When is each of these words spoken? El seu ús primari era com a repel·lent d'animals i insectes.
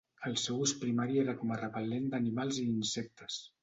El 0.29 0.37
seu 0.43 0.61
ús 0.67 0.73
primari 0.85 1.21
era 1.25 1.37
com 1.43 1.53
a 1.53 1.61
repel·lent 1.61 2.11
d'animals 2.17 2.63
i 2.67 2.69
insectes. 2.77 3.45